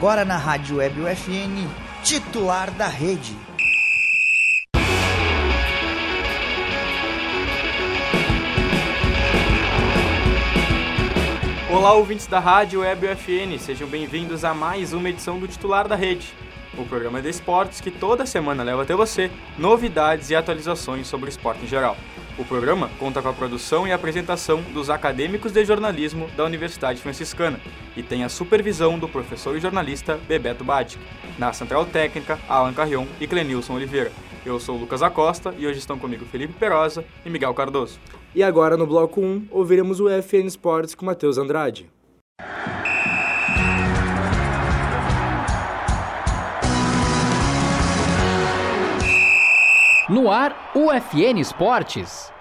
[0.00, 1.68] Agora na Rádio Web UFN,
[2.02, 3.36] titular da rede.
[11.70, 15.96] Olá, ouvintes da Rádio Web UFN, sejam bem-vindos a mais uma edição do Titular da
[15.96, 16.32] Rede,
[16.76, 21.30] o programa de esportes que toda semana leva até você novidades e atualizações sobre o
[21.30, 21.96] esporte em geral.
[22.38, 27.60] O programa conta com a produção e apresentação dos acadêmicos de jornalismo da Universidade Franciscana
[27.96, 30.98] e tem a supervisão do professor e jornalista Bebeto Badic.
[31.38, 34.12] Na Central Técnica, Alan Carrion e Clenilson Oliveira.
[34.44, 37.98] Eu sou Lucas Acosta e hoje estão comigo Felipe Perosa e Miguel Cardoso.
[38.34, 41.90] E agora, no bloco 1, ouviremos o FN Sports com Matheus Andrade.
[50.10, 52.32] No ar, UFN Esportes.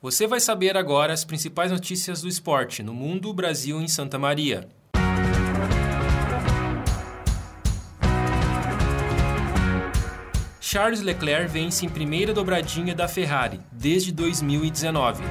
[0.00, 4.20] Você vai saber agora as principais notícias do esporte no mundo, Brasil e em Santa
[4.20, 4.68] Maria.
[10.60, 15.24] Charles Leclerc vence em primeira dobradinha da Ferrari desde 2019.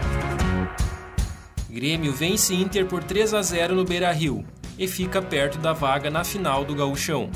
[1.70, 4.46] Grêmio vence Inter por 3 a 0 no Beira-Rio
[4.78, 7.30] e fica perto da vaga na final do Gauchão.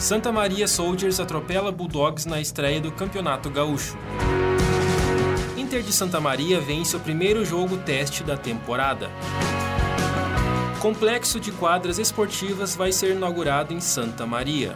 [0.00, 3.98] Santa Maria Soldiers atropela Bulldogs na estreia do Campeonato Gaúcho.
[5.58, 9.10] Inter de Santa Maria vence o primeiro jogo teste da temporada.
[10.80, 14.74] Complexo de quadras esportivas vai ser inaugurado em Santa Maria.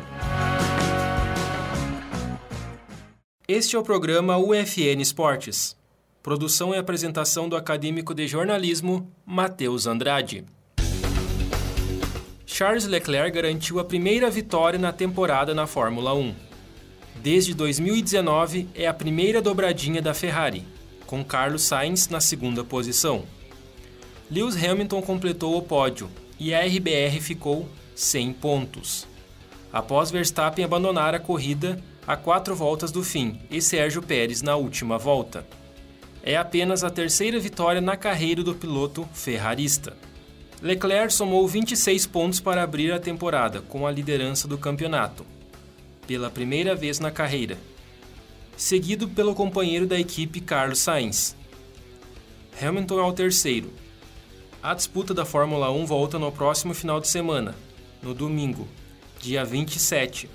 [3.48, 5.74] Este é o programa UFN Esportes.
[6.22, 10.44] Produção e apresentação do acadêmico de jornalismo Matheus Andrade.
[12.56, 16.32] Charles Leclerc garantiu a primeira vitória na temporada na Fórmula 1.
[17.16, 20.64] Desde 2019 é a primeira dobradinha da Ferrari,
[21.04, 23.24] com Carlos Sainz na segunda posição.
[24.30, 29.04] Lewis Hamilton completou o pódio e a RBR ficou 100 pontos.
[29.72, 34.96] Após Verstappen abandonar a corrida, a quatro voltas do fim e Sérgio Pérez na última
[34.96, 35.44] volta.
[36.22, 39.96] É apenas a terceira vitória na carreira do piloto ferrarista.
[40.64, 45.26] Leclerc somou 26 pontos para abrir a temporada com a liderança do campeonato,
[46.06, 47.58] pela primeira vez na carreira,
[48.56, 51.36] seguido pelo companheiro da equipe Carlos Sainz.
[52.58, 53.70] Hamilton é o terceiro.
[54.62, 57.54] A disputa da Fórmula 1 volta no próximo final de semana,
[58.02, 58.66] no domingo,
[59.20, 60.30] dia 27,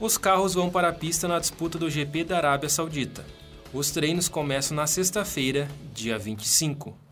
[0.00, 3.26] os carros vão para a pista na disputa do GP da Arábia Saudita.
[3.74, 7.05] Os treinos começam na sexta-feira, dia 25.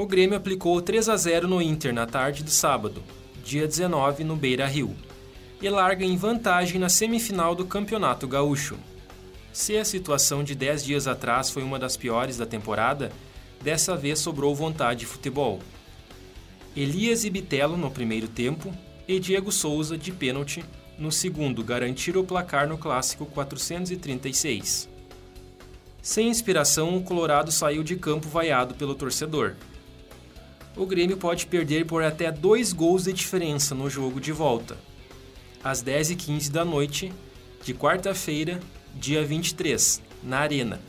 [0.00, 3.02] O Grêmio aplicou 3 a 0 no Inter na tarde do sábado,
[3.44, 4.96] dia 19, no Beira-Rio,
[5.60, 8.78] e larga em vantagem na semifinal do Campeonato Gaúcho.
[9.52, 13.12] Se a situação de 10 dias atrás foi uma das piores da temporada,
[13.60, 15.60] dessa vez sobrou vontade de futebol.
[16.74, 18.72] Elias e Bitelo no primeiro tempo
[19.06, 20.64] e Diego Souza de pênalti
[20.98, 24.88] no segundo garantir o placar no clássico 436.
[26.00, 29.56] Sem inspiração, o Colorado saiu de campo vaiado pelo torcedor.
[30.80, 34.78] O Grêmio pode perder por até dois gols de diferença no jogo de volta.
[35.62, 37.12] Às 10h15 da noite,
[37.62, 38.58] de quarta-feira,
[38.94, 40.80] dia 23, na Arena,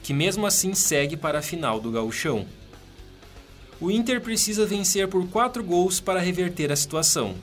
[0.00, 2.46] que mesmo assim segue para a final do Gauchão.
[3.80, 7.34] O Inter precisa vencer por quatro gols para reverter a situação.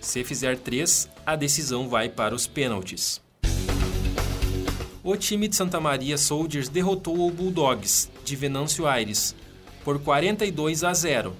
[0.00, 3.20] Se fizer três, a decisão vai para os pênaltis.
[5.04, 9.36] O time de Santa Maria Soldiers derrotou o Bulldogs, de Venâncio Aires,
[9.86, 11.32] por 42 a 0,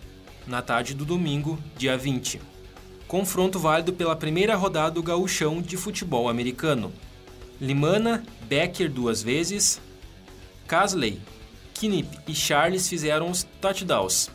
[0.46, 2.40] na tarde do domingo, dia 20.
[3.08, 6.92] Confronto válido pela primeira rodada do gauchão de futebol americano.
[7.60, 9.80] Limana, Becker duas vezes,
[10.64, 11.20] Casley,
[11.74, 14.30] Knip e Charles fizeram os touchdowns.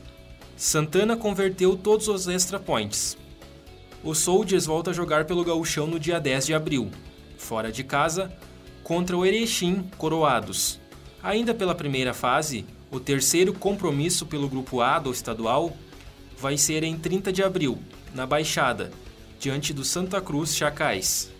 [0.57, 3.17] Santana converteu todos os extra points.
[4.03, 6.91] O Soldiers volta a jogar pelo gauchão no dia 10 de abril,
[7.37, 8.29] fora de casa,
[8.83, 10.81] contra o Erechim Coroados.
[11.23, 15.75] Ainda pela primeira fase, o terceiro compromisso pelo Grupo A do estadual
[16.37, 17.79] vai ser em 30 de abril,
[18.13, 18.91] na Baixada,
[19.39, 21.31] diante do Santa Cruz Chacais.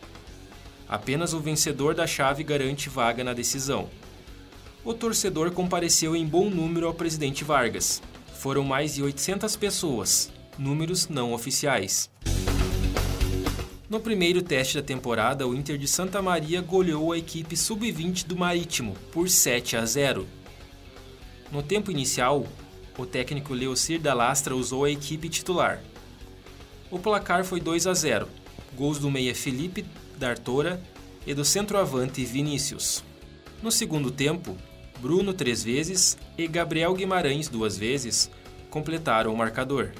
[0.88, 3.89] Apenas o vencedor da chave garante vaga na decisão.
[4.83, 8.01] O torcedor compareceu em bom número ao presidente Vargas.
[8.39, 12.09] Foram mais de 800 pessoas, números não oficiais.
[13.89, 18.38] No primeiro teste da temporada, o Inter de Santa Maria goleou a equipe sub-20 do
[18.38, 20.25] Marítimo por 7 a 0.
[21.51, 22.48] No tempo inicial,
[22.98, 25.81] o técnico Leocir da Lastra usou a equipe titular.
[26.89, 28.27] O placar foi 2 a 0,
[28.75, 29.86] gols do meia Felipe
[30.18, 30.81] D'Artora
[31.27, 33.03] e do centroavante Vinícius.
[33.62, 34.56] No segundo tempo,
[35.00, 38.30] Bruno três vezes e Gabriel Guimarães duas vezes
[38.69, 39.92] completaram o marcador.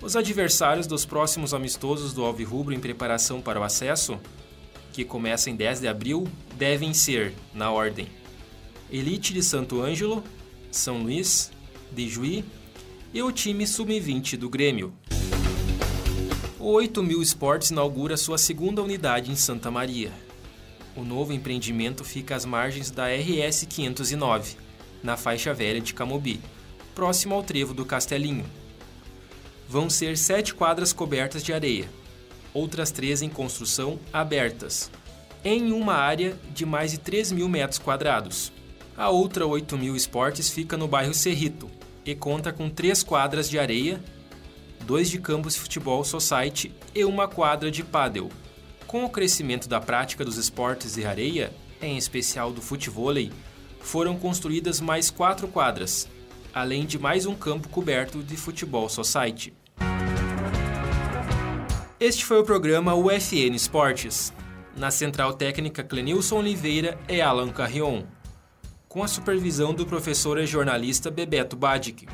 [0.00, 4.18] Os adversários dos próximos amistosos do Alvirrubro em preparação para o acesso,
[4.92, 6.26] que começa em 10 de abril,
[6.56, 8.06] devem ser, na ordem,
[8.92, 10.24] Elite de Santo Ângelo,
[10.70, 11.52] São Luís,
[11.92, 12.44] de Juí
[13.14, 14.92] e o time sub-20 do Grêmio.
[16.58, 20.12] O 8000 Esportes inaugura sua segunda unidade em Santa Maria.
[20.96, 24.56] O novo empreendimento fica às margens da RS 509,
[25.04, 26.40] na faixa velha de Camobi,
[26.92, 28.44] próximo ao trevo do Castelinho.
[29.68, 31.88] Vão ser sete quadras cobertas de areia,
[32.52, 34.90] outras três em construção abertas,
[35.44, 38.52] em uma área de mais de 3 mil metros quadrados.
[38.96, 41.70] A outra 8 mil esportes fica no bairro Cerrito
[42.04, 44.02] e conta com três quadras de areia,
[44.84, 48.28] dois de campos de futebol society e uma quadra de pádel.
[48.86, 53.30] Com o crescimento da prática dos esportes de areia, em especial do futevôlei,
[53.80, 56.08] foram construídas mais quatro quadras,
[56.52, 59.54] além de mais um campo coberto de futebol society.
[61.98, 64.32] Este foi o programa UFN Esportes.
[64.76, 68.04] Na central técnica Clenilson Oliveira e Alan Carrion,
[68.90, 72.08] com a supervisão do professor e jornalista Bebeto Badic.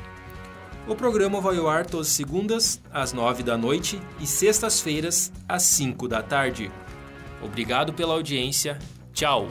[0.87, 6.07] O programa vai ao ar todas segundas, às nove da noite e sextas-feiras, às cinco
[6.07, 6.71] da tarde.
[7.41, 8.77] Obrigado pela audiência.
[9.11, 9.47] Tchau!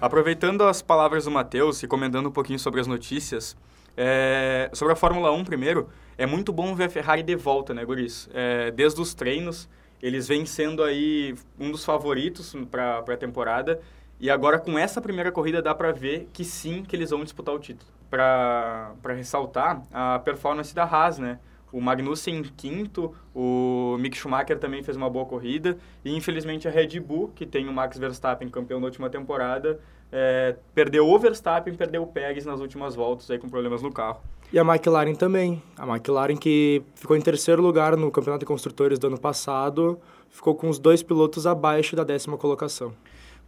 [0.00, 3.56] Aproveitando as palavras do Matheus e comentando um pouquinho sobre as notícias,
[3.96, 7.84] é, sobre a Fórmula 1 primeiro, é muito bom ver a Ferrari de volta, né,
[7.84, 8.28] Guris?
[8.32, 9.68] É, desde os treinos,
[10.04, 13.80] eles vêm sendo aí um dos favoritos para a temporada.
[14.20, 17.54] E agora, com essa primeira corrida, dá para ver que sim, que eles vão disputar
[17.54, 17.90] o título.
[18.10, 21.38] Para ressaltar a performance da Haas, né?
[21.72, 25.78] O Magnussen em quinto, o Mick Schumacher também fez uma boa corrida.
[26.04, 29.80] E, infelizmente, a Red Bull, que tem o Max Verstappen campeão da última temporada,
[30.16, 34.20] é, perdeu o Verstappen, perdeu o Pérez nas últimas voltas aí com problemas no carro.
[34.52, 35.60] E a McLaren também.
[35.76, 39.98] A McLaren que ficou em terceiro lugar no Campeonato de Construtores do ano passado,
[40.30, 42.94] ficou com os dois pilotos abaixo da décima colocação.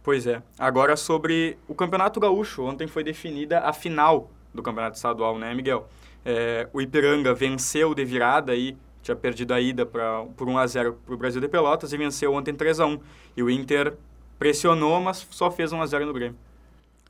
[0.03, 0.43] Pois é.
[0.59, 2.63] Agora sobre o Campeonato Gaúcho.
[2.63, 5.87] Ontem foi definida a final do Campeonato Estadual, né, Miguel?
[6.25, 10.67] É, o Ipiranga venceu de virada aí, tinha perdido a ida pra, por 1 a
[10.67, 12.99] 0 para o Brasil de Pelotas e venceu ontem 3 a 1
[13.37, 13.93] E o Inter
[14.37, 16.46] pressionou, mas só fez 1 a 0 no Grêmio.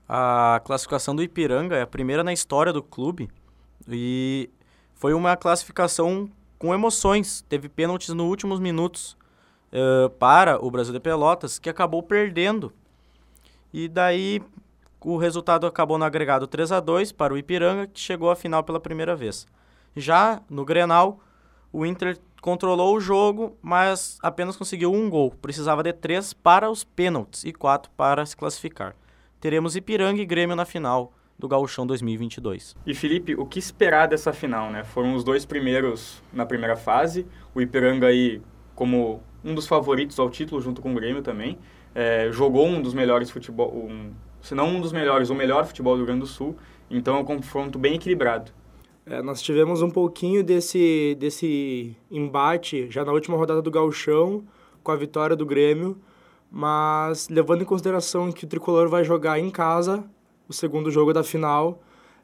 [0.07, 3.29] A classificação do Ipiranga é a primeira na história do clube
[3.89, 4.49] e
[4.95, 7.43] foi uma classificação com emoções.
[7.49, 9.17] Teve pênaltis nos últimos minutos
[9.73, 12.71] uh, para o Brasil de Pelotas, que acabou perdendo.
[13.73, 14.41] E daí
[15.01, 18.63] o resultado acabou no agregado 3 a 2 para o Ipiranga, que chegou à final
[18.63, 19.45] pela primeira vez.
[19.93, 21.19] Já no Grenal,
[21.71, 25.31] o Inter controlou o jogo, mas apenas conseguiu um gol.
[25.41, 28.95] Precisava de três para os pênaltis e quatro para se classificar
[29.39, 32.75] teremos Ipiranga e Grêmio na final do Gauchão 2022.
[32.85, 34.83] E Felipe, o que esperar dessa final, né?
[34.83, 38.41] Foram os dois primeiros na primeira fase, o Ipiranga aí
[38.73, 41.57] como um dos favoritos ao título junto com o Grêmio também,
[41.93, 44.11] é, jogou um dos melhores futebol, um,
[44.41, 46.55] se não um dos melhores, o melhor futebol do Rio Grande do Sul,
[46.89, 48.51] então é um confronto bem equilibrado.
[49.05, 54.43] É, nós tivemos um pouquinho desse, desse embate já na última rodada do Gauchão,
[54.83, 55.97] com a vitória do Grêmio,
[56.51, 60.03] mas levando em consideração que o Tricolor vai jogar em casa
[60.47, 61.81] o segundo jogo da final,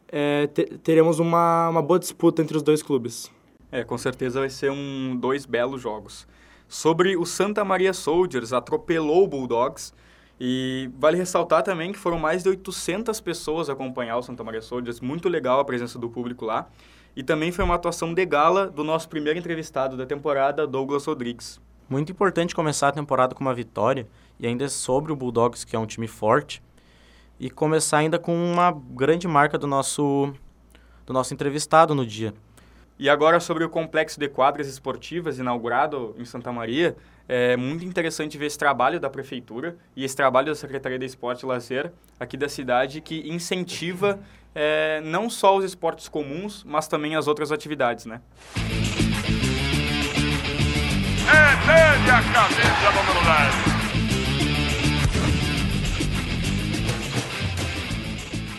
[0.08, 0.48] é,
[0.84, 3.32] teremos uma, uma boa disputa entre os dois clubes.
[3.72, 6.28] É, com certeza vai ser um dois belos jogos.
[6.68, 9.94] Sobre o Santa Maria Soldiers, atropelou o Bulldogs.
[10.40, 15.00] E vale ressaltar também que foram mais de 800 pessoas acompanhar o Santa Maria Soldiers.
[15.00, 16.68] Muito legal a presença do público lá.
[17.16, 21.62] E também foi uma atuação de gala do nosso primeiro entrevistado da temporada, Douglas Rodrigues.
[21.94, 24.08] Muito importante começar a temporada com uma vitória,
[24.40, 26.60] e ainda sobre o Bulldogs, que é um time forte,
[27.40, 30.34] e começar ainda com uma grande marca do nosso,
[31.06, 32.34] do nosso entrevistado no dia.
[32.98, 36.98] E agora sobre o complexo de quadras esportivas inaugurado em Santa Maria,
[37.30, 41.44] é muito interessante ver esse trabalho da prefeitura e esse trabalho da Secretaria de Esporte
[41.44, 44.20] e Lazer aqui da cidade que incentiva
[44.56, 48.20] é, não só os esportes comuns, mas também as outras atividades, né?
[51.66, 53.56] A cabeça, número 10.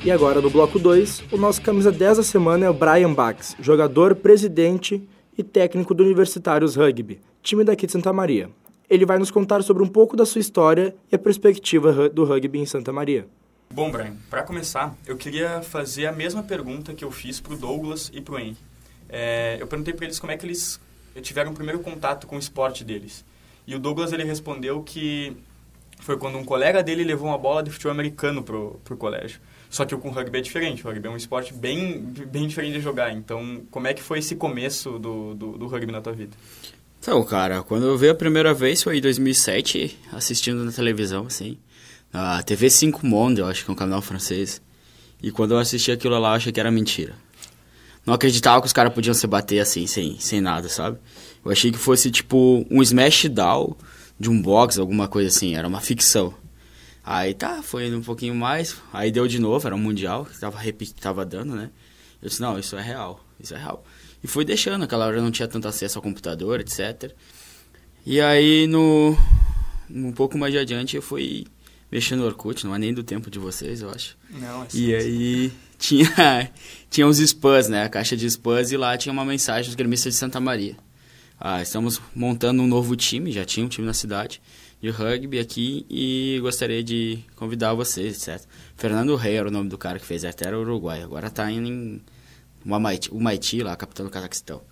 [0.06, 3.54] E agora, no bloco 2, o nosso camisa 10 da semana é o Brian Bax,
[3.60, 5.06] jogador, presidente
[5.36, 8.48] e técnico do Universitários Rugby, time daqui de Santa Maria.
[8.88, 12.58] Ele vai nos contar sobre um pouco da sua história e a perspectiva do rugby
[12.58, 13.28] em Santa Maria.
[13.70, 17.56] Bom, Brian, para começar, eu queria fazer a mesma pergunta que eu fiz para o
[17.58, 18.56] Douglas e para o Henry.
[19.10, 20.80] É, eu perguntei para eles como é que eles
[21.20, 23.24] tiveram o primeiro contato com o esporte deles.
[23.66, 25.36] E o Douglas ele respondeu que
[26.00, 29.40] foi quando um colega dele levou uma bola de futebol americano pro, pro colégio.
[29.70, 32.74] Só que com o rugby é diferente, o rugby é um esporte bem, bem diferente
[32.74, 33.12] de jogar.
[33.12, 36.36] Então, como é que foi esse começo do, do, do rugby na tua vida?
[37.00, 41.58] Então, cara, quando eu vi a primeira vez foi em 2007, assistindo na televisão, assim.
[42.12, 44.62] A TV 5 Monde, eu acho que é um canal francês.
[45.22, 47.14] E quando eu assisti aquilo lá, eu achei que era mentira.
[48.06, 50.98] Não acreditava que os caras podiam se bater assim, sem, sem nada, sabe?
[51.44, 53.76] Eu achei que fosse tipo um smash down
[54.18, 56.34] de um box, alguma coisa assim, era uma ficção.
[57.02, 60.38] Aí tá, foi indo um pouquinho mais, aí deu de novo, era um mundial, que
[60.38, 60.58] tava,
[61.00, 61.70] tava dando, né?
[62.22, 63.84] Eu disse, não, isso é real, isso é real.
[64.22, 67.12] E fui deixando, aquela hora eu não tinha tanto acesso ao computador, etc.
[68.06, 69.16] E aí, no
[69.90, 71.46] um pouco mais adiante, eu fui
[71.94, 74.18] mexendo no Orkut, não é nem do tempo de vocês, eu acho.
[74.28, 76.50] Não, é E aí tinha,
[76.90, 77.84] tinha uns spams, né?
[77.84, 80.76] A caixa de spams e lá tinha uma mensagem dos gremistas de Santa Maria.
[81.38, 84.42] Ah, estamos montando um novo time, já tinha um time na cidade
[84.82, 88.44] de rugby aqui e gostaria de convidar vocês, etc.
[88.76, 91.68] Fernando Rei era o nome do cara que fez, até era Uruguai, agora tá indo
[91.68, 92.02] em
[92.64, 94.62] uma Maiti, o Maiti lá, capitão do Cazaquistão.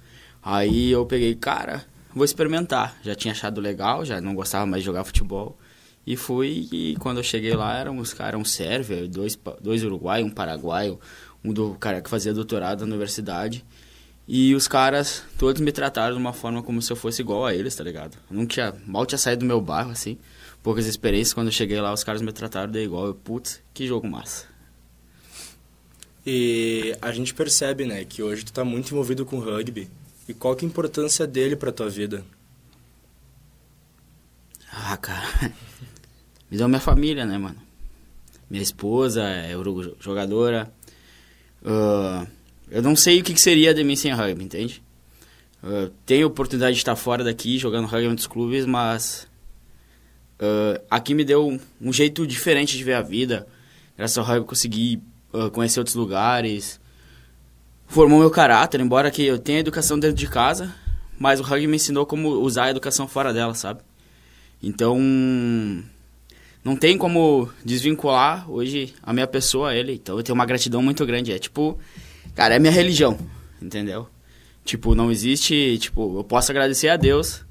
[0.42, 2.98] Aí eu peguei, cara, vou experimentar.
[3.02, 5.56] Já tinha achado legal, já não gostava mais de jogar futebol.
[6.06, 10.26] E fui, e quando eu cheguei lá, eram os caras, um sérvio, dois, dois uruguaios,
[10.26, 10.98] um paraguaio,
[11.44, 13.64] um do cara que fazia doutorado na universidade.
[14.26, 17.54] E os caras todos me trataram de uma forma como se eu fosse igual a
[17.54, 18.16] eles, tá ligado?
[18.30, 20.18] Eu não tinha, mal tinha saído do meu bairro, assim.
[20.62, 23.06] Poucas experiências, quando eu cheguei lá, os caras me trataram de igual.
[23.06, 24.46] Eu, putz, que jogo massa.
[26.24, 29.90] E a gente percebe, né, que hoje tu tá muito envolvido com rugby.
[30.28, 32.24] E qual que é a importância dele pra tua vida?
[34.72, 35.52] Ah, cara.
[36.56, 37.56] Deu minha família, né, mano?
[38.48, 39.52] Minha esposa é
[39.98, 40.70] jogadora.
[41.62, 42.26] Uh,
[42.70, 44.82] eu não sei o que, que seria de mim sem rugby, entende?
[45.62, 49.26] Uh, tenho oportunidade de estar fora daqui jogando rugby em outros clubes, mas
[50.40, 53.46] uh, aqui me deu um, um, jeito diferente de ver a vida.
[53.96, 56.78] Graças ao rugby consegui uh, conhecer outros lugares,
[57.86, 60.74] formou meu caráter, embora que eu tenha educação dentro de casa,
[61.18, 63.80] mas o rugby me ensinou como usar a educação fora dela, sabe?
[64.62, 64.98] Então,
[66.64, 69.94] não tem como desvincular hoje a minha pessoa a ele.
[69.94, 71.32] Então, eu tenho uma gratidão muito grande.
[71.32, 71.78] É tipo,
[72.34, 73.18] cara, é minha religião,
[73.60, 74.08] entendeu?
[74.64, 77.44] Tipo, não existe, tipo, eu posso agradecer a Deus,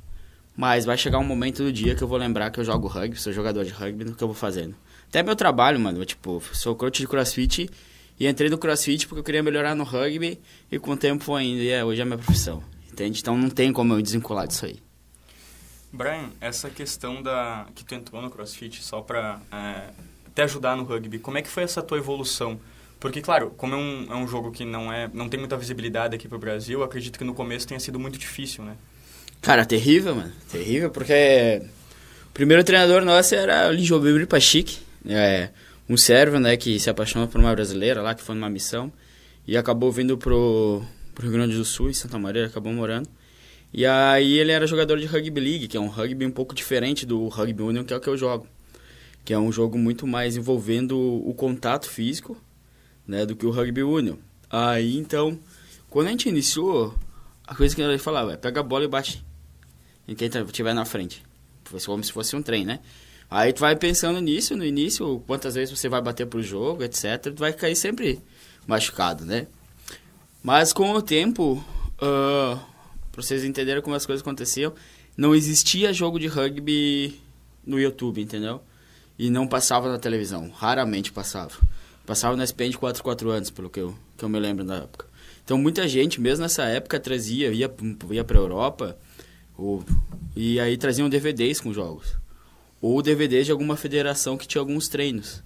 [0.55, 3.19] mas vai chegar um momento do dia que eu vou lembrar que eu jogo rugby,
[3.19, 4.75] sou jogador de rugby, no que eu vou fazendo.
[5.09, 7.69] Até meu trabalho, mano, eu, tipo, sou coach de crossfit
[8.17, 10.39] e entrei no crossfit porque eu queria melhorar no rugby
[10.71, 13.19] e com o tempo indo, e é, hoje é a minha profissão, entende?
[13.19, 14.79] Então não tem como eu desvincular disso aí.
[15.93, 19.89] Brian, essa questão da que tu entrou no CrossFit só para é,
[20.33, 22.59] te ajudar no rugby, como é que foi essa tua evolução?
[22.99, 26.15] Porque, claro, como é um, é um jogo que não, é, não tem muita visibilidade
[26.15, 28.77] aqui pro Brasil, acredito que no começo tenha sido muito difícil, né?
[29.41, 30.31] Cara, terrível, mano.
[30.51, 31.63] Terrível, porque
[32.27, 35.49] o primeiro treinador nosso era o Lijobir Pachique, é,
[35.89, 38.93] um sérvio, né, que se apaixonou por uma brasileira lá, que foi numa missão,
[39.47, 40.83] e acabou vindo pro,
[41.15, 43.09] pro Rio Grande do Sul, em Santa Maria, acabou morando.
[43.73, 47.05] E aí ele era jogador de Rugby League, que é um rugby um pouco diferente
[47.05, 48.47] do Rugby Union, que é o que eu jogo.
[49.23, 52.35] Que é um jogo muito mais envolvendo o contato físico,
[53.07, 54.17] né, do que o Rugby Union.
[54.49, 55.39] Aí, então,
[55.89, 56.93] quando a gente iniciou,
[57.47, 59.23] a coisa que ele falava é, pega a bola e bate
[60.07, 61.23] em quem estiver na frente.
[61.85, 62.79] Como se fosse um trem, né?
[63.29, 67.33] Aí tu vai pensando nisso, no início, quantas vezes você vai bater pro jogo, etc.
[67.33, 68.19] Tu vai cair sempre
[68.67, 69.47] machucado, né?
[70.43, 71.63] Mas com o tempo,
[72.01, 72.70] uh,
[73.11, 74.73] pra vocês entenderem como as coisas aconteciam,
[75.17, 77.19] não existia jogo de rugby
[77.65, 78.61] no YouTube, entendeu?
[79.17, 81.53] E não passava na televisão, raramente passava.
[82.05, 84.77] Passava na SPN de 4 4 anos, pelo que eu, que eu me lembro da
[84.77, 85.05] época.
[85.43, 87.71] Então muita gente, mesmo nessa época, trazia, ia,
[88.09, 88.97] ia pra Europa,
[89.57, 89.83] ou,
[90.35, 92.15] e aí traziam DVDs com jogos.
[92.81, 95.43] Ou DVDs de alguma federação que tinha alguns treinos.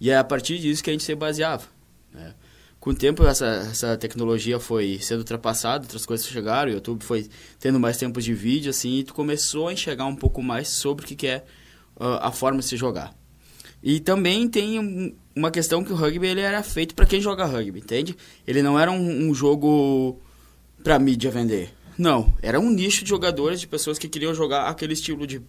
[0.00, 1.66] E é a partir disso que a gente se baseava.
[2.12, 2.34] Né?
[2.80, 7.28] Com o tempo, essa, essa tecnologia foi sendo ultrapassada, outras coisas chegaram, o YouTube foi
[7.58, 11.04] tendo mais tempos de vídeo, assim, e tu começou a enxergar um pouco mais sobre
[11.04, 11.44] o que, que é
[11.96, 13.14] uh, a forma de se jogar.
[13.82, 17.80] E também tem uma questão que o rugby ele era feito para quem joga rugby,
[17.80, 18.16] entende?
[18.46, 20.18] Ele não era um, um jogo
[20.82, 21.74] para mídia vender.
[21.98, 25.42] Não, era um nicho de jogadores, de pessoas que queriam jogar aquele estilo de,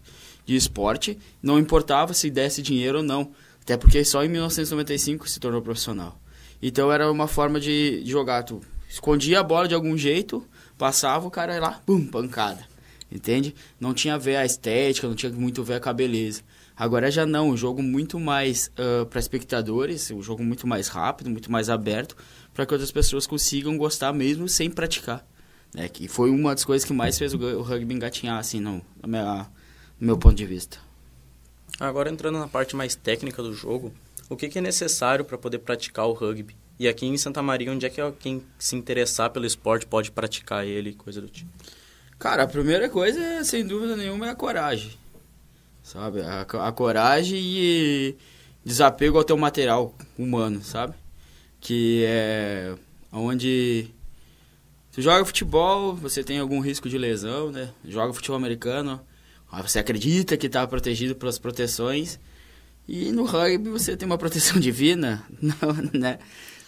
[0.46, 5.40] de esporte, não importava se desse dinheiro ou não, até porque só em 1995 se
[5.40, 6.20] tornou profissional.
[6.62, 8.44] Então era uma forma de, jogar.
[8.44, 10.46] Tu escondia a bola de algum jeito,
[10.78, 12.70] passava, o cara ia lá, pum, pancada.
[13.12, 13.54] Entende?
[13.80, 16.44] Não tinha a ver a estética, não tinha muito a ver com a beleza.
[16.76, 21.30] Agora já não, um jogo muito mais uh, para espectadores, um jogo muito mais rápido,
[21.30, 22.16] muito mais aberto,
[22.54, 25.26] para que outras pessoas consigam gostar mesmo sem praticar.
[25.74, 25.88] Né?
[25.90, 29.48] Que foi uma das coisas que mais fez o, rugby engatinhar, assim, no, no
[30.00, 30.80] meu ponto de vista.
[31.80, 33.94] Agora entrando na parte mais técnica do jogo,
[34.32, 36.56] o que, que é necessário para poder praticar o rugby?
[36.80, 40.66] E aqui em Santa Maria, onde é que quem se interessar pelo esporte pode praticar
[40.66, 41.50] ele, coisa do tipo?
[42.18, 44.94] Cara, a primeira coisa, sem dúvida nenhuma, é a coragem.
[45.84, 46.22] Sabe?
[46.22, 48.16] A, a coragem e
[48.64, 50.94] desapego ao teu material humano, sabe?
[51.60, 52.74] Que é
[53.12, 53.90] onde
[54.94, 57.74] tu joga futebol, você tem algum risco de lesão, né?
[57.84, 59.02] Joga futebol americano,
[59.62, 62.18] você acredita que está protegido pelas proteções.
[62.88, 66.20] E no rugby você tem uma proteção divina, não, né?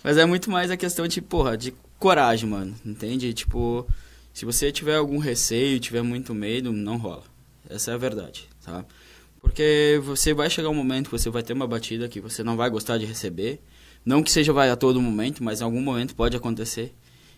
[0.03, 2.75] Mas é muito mais a questão de, porra, de coragem, mano.
[2.86, 3.34] Entende?
[3.34, 3.88] Tipo,
[4.34, 7.24] se você tiver algum receio, tiver muito medo, não rola.
[7.70, 8.86] Essa é a verdade, tá?
[9.41, 12.55] Porque você vai chegar um momento que você vai ter uma batida que você não
[12.55, 13.62] vai gostar de receber.
[14.05, 16.93] Não que seja vai a todo momento, mas em algum momento pode acontecer.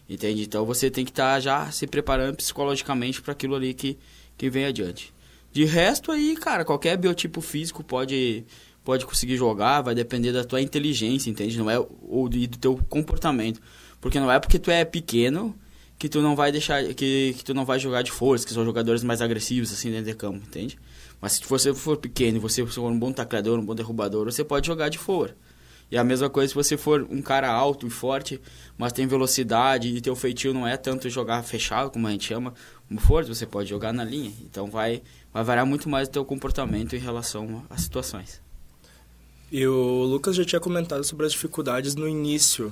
[0.08, 0.44] Entende?
[0.44, 3.98] Então você tem que estar tá já se preparando psicologicamente para aquilo ali que,
[4.38, 5.12] que vem adiante.
[5.55, 8.43] De resto aí, cara, qualquer biotipo físico pode
[8.83, 11.57] pode conseguir jogar, vai depender da tua inteligência, entende?
[11.57, 13.62] Não é ou do, do teu comportamento,
[14.01, 15.55] porque não é porque tu é pequeno
[15.97, 18.65] que tu não vai deixar que, que tu não vai jogar de força, que são
[18.65, 20.77] jogadores mais agressivos assim dentro de campo, entende?
[21.21, 24.67] Mas se você for pequeno, você for um bom tacleador, um bom derrubador, você pode
[24.67, 25.38] jogar de fora.
[25.89, 28.41] E a mesma coisa se você for um cara alto e forte,
[28.77, 32.53] mas tem velocidade e teu feitio não é tanto jogar fechado, como a gente chama,
[32.88, 34.33] como forte, você pode jogar na linha.
[34.41, 35.01] Então vai
[35.35, 38.41] vai variar muito mais o teu comportamento em relação às situações.
[39.51, 42.71] E o Lucas já tinha comentado sobre as dificuldades no início,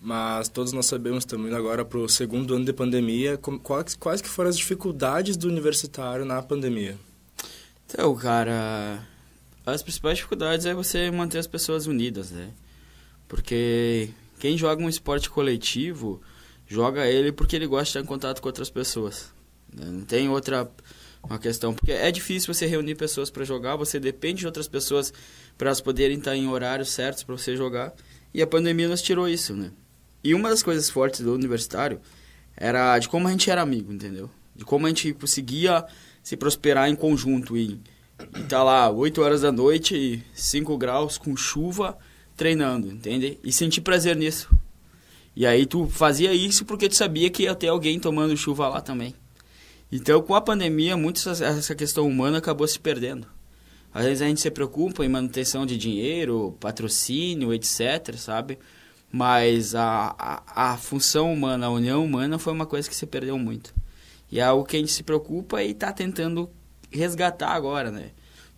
[0.00, 4.28] mas todos nós sabemos também agora para o segundo ano de pandemia, quais, quais que
[4.28, 6.98] foram as dificuldades do universitário na pandemia?
[7.86, 9.06] Então, cara,
[9.64, 12.50] as principais dificuldades é você manter as pessoas unidas, né?
[13.28, 16.20] Porque quem joga um esporte coletivo,
[16.66, 19.32] joga ele porque ele gosta de estar em contato com outras pessoas.
[19.72, 19.86] Né?
[19.86, 20.68] Não tem outra
[21.22, 21.74] uma questão.
[21.74, 25.12] Porque é difícil você reunir pessoas para jogar, você depende de outras pessoas
[25.56, 27.92] para elas poderem estar em horários certos para você jogar.
[28.32, 29.70] E a pandemia nos tirou isso, né?
[30.22, 32.00] E uma das coisas fortes do universitário
[32.56, 34.30] era de como a gente era amigo, entendeu?
[34.54, 35.84] De como a gente conseguia
[36.22, 37.80] se prosperar em conjunto e,
[38.36, 41.96] e tá lá 8 horas da noite, 5 graus com chuva,
[42.36, 43.38] treinando, entende?
[43.42, 44.50] E sentir prazer nisso.
[45.34, 48.80] E aí tu fazia isso porque tu sabia que ia ter alguém tomando chuva lá
[48.80, 49.14] também.
[49.92, 53.26] Então, com a pandemia, muito essa questão humana acabou se perdendo.
[53.92, 58.58] Às vezes a gente se preocupa em manutenção de dinheiro, patrocínio, etc, sabe?
[59.10, 63.36] Mas a, a, a função humana, a união humana foi uma coisa que se perdeu
[63.36, 63.74] muito.
[64.30, 66.48] E é algo que a gente se preocupa e está tentando
[66.90, 68.10] resgatar agora, né?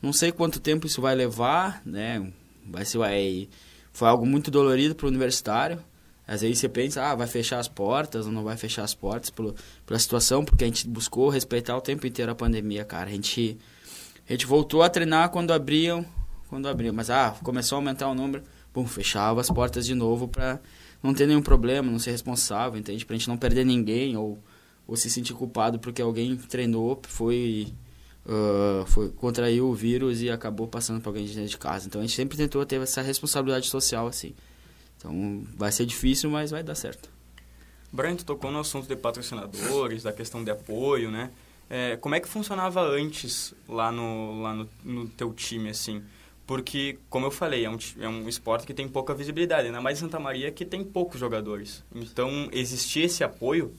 [0.03, 2.31] Não sei quanto tempo isso vai levar, né?
[2.67, 3.49] Vai ser, vai,
[3.91, 5.83] foi algo muito dolorido para o universitário,
[6.27, 9.31] às vezes você pensa, ah, vai fechar as portas ou não vai fechar as portas
[9.31, 9.55] pelo,
[9.85, 13.11] pela situação, porque a gente buscou respeitar o tempo inteiro a pandemia, cara.
[13.11, 13.59] A gente,
[14.29, 16.07] a gente voltou a treinar quando abriam,
[16.49, 20.29] quando abriam, mas ah, começou a aumentar o número, bom, fechava as portas de novo
[20.29, 20.61] para
[21.03, 23.05] não ter nenhum problema, não ser responsável, entende?
[23.05, 24.39] Pra gente não perder ninguém ou,
[24.87, 27.75] ou se sentir culpado porque alguém treinou, foi,
[28.25, 31.89] uh, foi contraiu o vírus e acabou passando para alguém de dentro de casa.
[31.89, 34.33] Então a gente sempre tentou ter essa responsabilidade social assim.
[35.03, 37.11] Então vai ser difícil, mas vai dar certo.
[37.93, 41.31] Brian, tu tocou no assunto de patrocinadores, da questão de apoio, né?
[41.69, 46.03] É, como é que funcionava antes lá no, lá no, no teu time, assim?
[46.47, 49.99] Porque, como eu falei, é um, é um esporte que tem pouca visibilidade, ainda mais
[49.99, 51.83] em Santa Maria que tem poucos jogadores.
[51.95, 53.75] Então, existia esse apoio?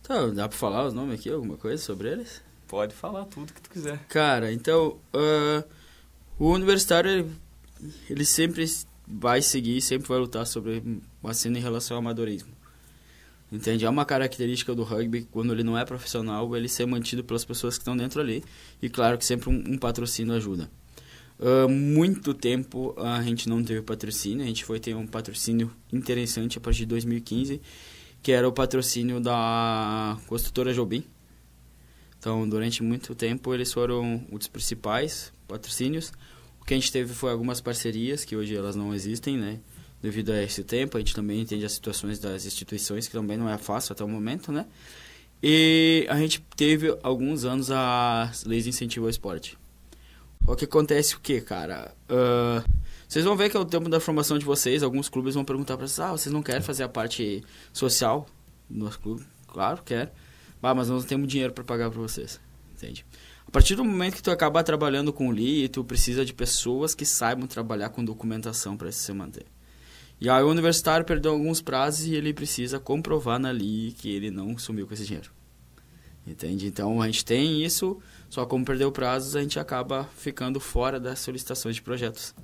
[0.00, 2.42] Então, dá pra falar os nomes aqui, alguma coisa sobre eles?
[2.66, 3.98] Pode falar tudo que tu quiser.
[4.08, 5.64] Cara, então, uh,
[6.38, 7.30] o universitário, ele,
[8.10, 8.64] ele sempre
[9.10, 10.82] vai seguir, sempre vai lutar sobre
[11.22, 12.52] uma cena em relação ao amadorismo.
[13.50, 13.86] Entende?
[13.86, 17.78] É uma característica do rugby, quando ele não é profissional, ele ser mantido pelas pessoas
[17.78, 18.44] que estão dentro ali.
[18.82, 20.70] E claro que sempre um, um patrocínio ajuda.
[21.38, 26.58] Uh, muito tempo a gente não teve patrocínio, a gente foi ter um patrocínio interessante
[26.58, 27.60] a partir de 2015,
[28.20, 31.04] que era o patrocínio da construtora Jobim.
[32.18, 36.12] Então, durante muito tempo, eles foram dos principais patrocínios
[36.68, 39.58] que a gente teve foi algumas parcerias, que hoje elas não existem, né?
[40.02, 43.48] Devido a esse tempo, a gente também entende as situações das instituições, que também não
[43.48, 44.66] é fácil até o momento, né?
[45.42, 49.56] E a gente teve alguns anos as leis de incentivo ao esporte.
[50.46, 51.94] O que acontece o que, cara?
[52.04, 52.62] Uh,
[53.08, 55.88] vocês vão ver que ao tempo da formação de vocês, alguns clubes vão perguntar para
[55.88, 58.26] vocês, ah, vocês não querem fazer a parte social
[58.68, 59.24] do nosso clube?
[59.46, 60.10] Claro, quero.
[60.62, 62.38] Ah, mas nós não temos dinheiro para pagar para vocês,
[62.74, 63.06] entende?
[63.48, 66.94] A partir do momento que tu acaba trabalhando com o LI, tu precisa de pessoas
[66.94, 69.46] que saibam trabalhar com documentação para se manter.
[70.20, 74.30] E aí o universitário perdeu alguns prazos e ele precisa comprovar na LI que ele
[74.30, 75.30] não sumiu com esse dinheiro.
[76.26, 76.66] entende?
[76.66, 81.18] Então a gente tem isso, só como perdeu prazos, a gente acaba ficando fora das
[81.20, 82.34] solicitações de projetos.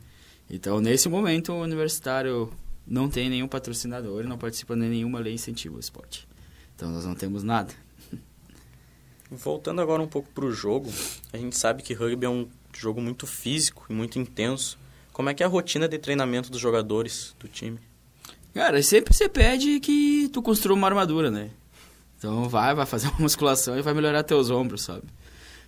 [0.49, 2.51] Então, nesse momento, o universitário
[2.87, 6.27] não tem nenhum patrocinador, não participa de nenhuma lei incentivo ao esporte.
[6.75, 7.75] Então, nós não temos nada.
[9.31, 10.93] Voltando agora um pouco para o jogo,
[11.33, 14.79] a gente sabe que rugby é um jogo muito físico e muito intenso.
[15.13, 17.79] Como é que é a rotina de treinamento dos jogadores do time?
[18.53, 21.51] Cara, sempre você pede que tu construa uma armadura, né?
[22.19, 25.05] Então vai, vai fazer uma musculação e vai melhorar teus ombros, sabe?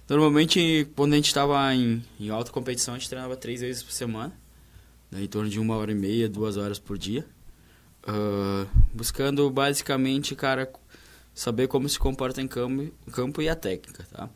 [0.08, 3.90] Normalmente, quando a gente estava em, em alta competição, a gente treinava três vezes por
[3.90, 4.32] semana,
[5.10, 7.26] né, em torno de uma hora e meia, duas horas por dia.
[8.08, 10.70] Uh, buscando basicamente, cara,
[11.36, 14.30] saber como se comporta em campo, campo e a técnica, tá?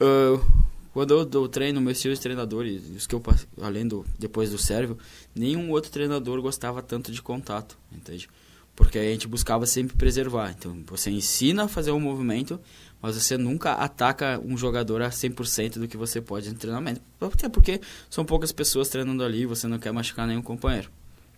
[0.00, 0.42] Uh,
[0.90, 3.22] quando eu dou treino, meus tios treinadores, os que eu
[3.60, 4.98] além do depois do sérvio,
[5.34, 8.28] nenhum outro treinador gostava tanto de contato, entende?
[8.74, 10.54] Porque a gente buscava sempre preservar.
[10.58, 12.58] Então, você ensina a fazer um movimento,
[13.02, 17.02] mas você nunca ataca um jogador a 100% do que você pode no treinamento.
[17.20, 20.90] Até porque são poucas pessoas treinando ali, você não quer machucar nenhum companheiro,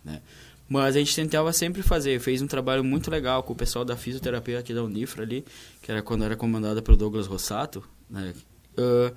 [0.03, 0.21] né?
[0.67, 3.95] Mas a gente tentava sempre fazer, fez um trabalho muito legal com o pessoal da
[3.95, 5.45] fisioterapia aqui da Unifra ali,
[5.81, 8.33] que era quando era comandada pelo Douglas Rossato, né?
[8.77, 9.13] Uh,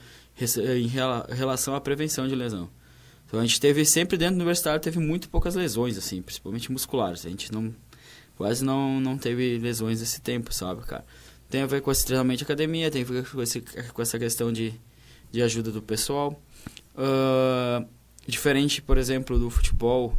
[0.77, 0.87] em
[1.35, 2.69] relação à prevenção de lesão.
[3.27, 7.25] Então a gente teve sempre dentro do universitário teve muito poucas lesões assim, principalmente musculares.
[7.25, 7.75] A gente não
[8.37, 11.05] quase não não teve lesões esse tempo, sabe, cara?
[11.49, 14.19] Tem a ver com esse treinamento de academia, tem a ver com, esse, com essa
[14.19, 14.75] questão de,
[15.31, 16.41] de ajuda do pessoal.
[16.95, 17.87] Uh,
[18.27, 20.17] diferente, por exemplo, do futebol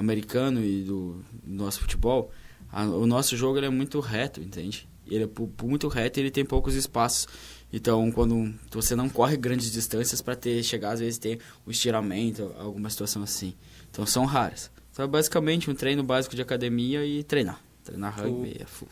[0.00, 2.30] americano e do, do nosso futebol,
[2.72, 4.88] a, o nosso jogo é muito reto, entende?
[5.06, 5.28] Ele é
[5.62, 7.28] muito reto e ele tem poucos espaços.
[7.72, 12.52] Então, quando você não corre grandes distâncias para ter chegar, às vezes ter um estiramento,
[12.58, 13.54] alguma situação assim.
[13.90, 14.70] Então, são raras.
[14.92, 17.60] Então, é basicamente um treino básico de academia e treinar.
[17.84, 18.88] Treinar rugby é full.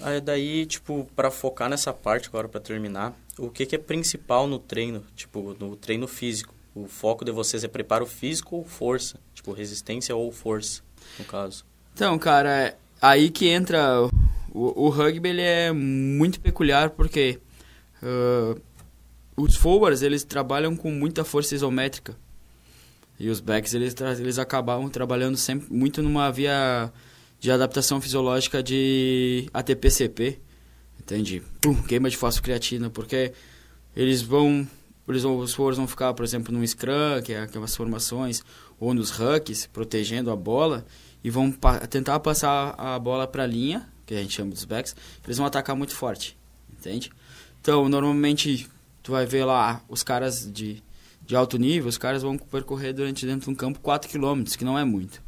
[0.00, 4.46] Aí daí, tipo, para focar nessa parte agora para terminar, o que, que é principal
[4.46, 6.54] no treino, tipo, no treino físico?
[6.74, 9.18] O foco de vocês é preparo físico ou força?
[9.34, 10.82] Tipo, resistência ou força,
[11.18, 11.64] no caso?
[11.94, 14.08] Então, cara, é aí que entra
[14.52, 17.40] o, o rugby, ele é muito peculiar porque
[18.02, 18.60] Uh,
[19.36, 22.16] os forwards, eles trabalham com muita força isométrica.
[23.18, 26.92] E os backs, eles, eles acabam trabalhando sempre muito numa via
[27.40, 30.38] de adaptação fisiológica de ATP-CP.
[30.98, 31.42] Entende?
[31.60, 33.32] Pum, queima de fosfocreatina, porque
[33.96, 34.66] eles vão...
[35.08, 38.42] Eles os forwards vão ficar, por exemplo, num scrum, que é aquelas formações,
[38.78, 40.84] ou nos hucks, protegendo a bola,
[41.24, 44.64] e vão pa tentar passar a bola para a linha, que a gente chama dos
[44.64, 44.94] backs,
[45.24, 46.36] eles vão atacar muito forte,
[46.72, 47.10] entende?
[47.60, 48.68] Então, normalmente,
[49.02, 50.82] tu vai ver lá os caras de,
[51.26, 54.64] de alto nível, os caras vão percorrer durante dentro de um campo 4 km, que
[54.64, 55.22] não é muito.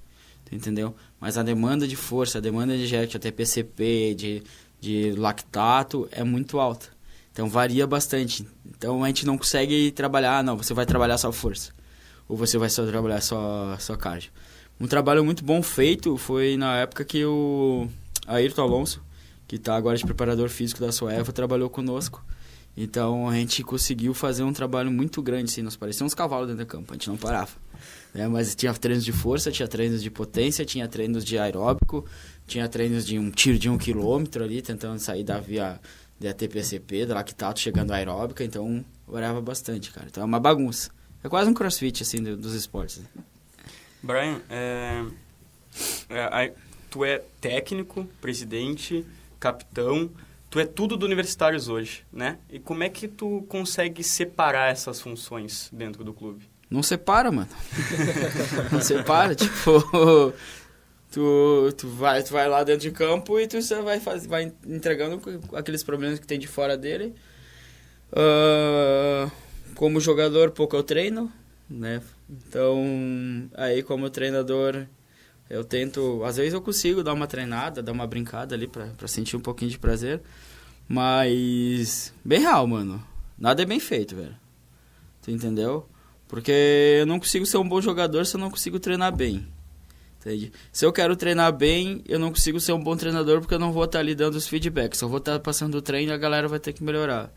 [0.53, 0.97] Entendeu?
[1.21, 4.43] Mas a demanda de força, a demanda de jet, até PCP, de,
[4.81, 6.89] de lactato, é muito alta.
[7.33, 8.47] Então varia bastante.
[8.67, 11.73] Então a gente não consegue trabalhar, não, você vai trabalhar só força.
[12.29, 14.31] Ou você vai só trabalhar só, só cardio.
[14.81, 17.87] Um trabalho muito bom feito foi na época que o
[18.27, 19.03] Ayrton Alonso,
[19.47, 22.25] que está agora de preparador físico da Soeva, trabalhou conosco.
[22.77, 26.69] Então a gente conseguiu fazer um trabalho muito grande, assim, nós parecíamos cavalos dentro do
[26.69, 27.51] campo, a gente não parava.
[28.15, 28.27] Né?
[28.29, 32.07] Mas tinha treinos de força, tinha treinos de potência, tinha treinos de aeróbico,
[32.47, 35.81] tinha treinos de um tiro de um quilômetro ali, tentando sair da via
[36.21, 40.07] da TPCP, da lactato, chegando à aeróbica, então variava bastante, cara.
[40.09, 40.91] Então é uma bagunça.
[41.25, 42.99] É quase um crossfit, assim, dos esportes.
[42.99, 43.07] Né?
[44.03, 45.05] Brian, é...
[46.09, 46.53] É,
[46.91, 49.07] tu é técnico, presidente
[49.39, 50.11] capitão,
[50.51, 52.39] tu é tudo do Universitários hoje, né?
[52.51, 56.49] E como é que tu consegue separar essas funções dentro do clube?
[56.69, 57.49] Não separa, mano.
[58.71, 60.33] Não separa, tipo,
[61.11, 65.21] tu, tu, vai, tu vai lá dentro de campo e tu vai, faz, vai entregando
[65.55, 67.15] aqueles problemas que tem de fora dele.
[68.13, 69.31] Uh,
[69.75, 71.31] como jogador, pouco eu treino,
[71.69, 72.03] né?
[72.29, 72.81] Então,
[73.55, 74.87] aí como treinador,
[75.49, 79.09] eu tento, às vezes eu consigo dar uma treinada, dar uma brincada ali pra, pra
[79.09, 80.21] sentir um pouquinho de prazer.
[80.89, 83.05] Mas, bem real, mano.
[83.39, 84.37] Nada é bem feito, velho.
[85.23, 85.89] Tu entendeu?
[86.27, 89.47] Porque eu não consigo ser um bom jogador se eu não consigo treinar bem.
[90.21, 90.53] Entende?
[90.71, 93.73] Se eu quero treinar bem, eu não consigo ser um bom treinador porque eu não
[93.73, 95.01] vou estar ali dando os feedbacks.
[95.01, 97.33] Eu vou estar passando o treino e a galera vai ter que melhorar.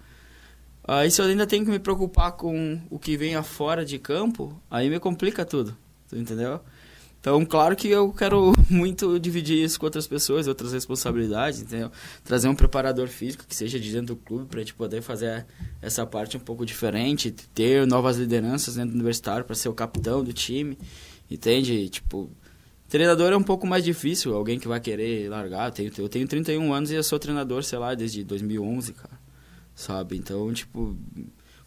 [0.86, 4.62] Aí se eu ainda tenho que me preocupar com o que vem afora de campo,
[4.69, 5.78] aí me complica tudo.
[6.10, 6.60] Tu entendeu?
[7.22, 11.89] Então, claro que eu quero muito dividir isso com outras pessoas, outras responsabilidades, entendeu?
[12.22, 15.46] Trazer um preparador físico que seja de dentro do clube para a gente poder fazer
[15.82, 20.22] essa parte um pouco diferente, ter novas lideranças dentro do universitário para ser o capitão
[20.22, 20.78] do time,
[21.32, 21.88] entende?
[21.88, 22.30] Tipo,
[22.93, 25.69] treinador é um pouco mais difícil, alguém que vai querer largar.
[25.69, 29.19] Eu tenho, eu tenho 31 anos e eu sou treinador, sei lá, desde 2011, cara.
[29.73, 30.15] sabe?
[30.15, 30.95] Então, tipo,